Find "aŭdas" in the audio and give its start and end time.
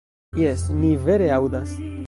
1.37-1.77